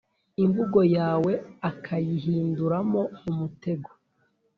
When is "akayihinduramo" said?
1.69-3.01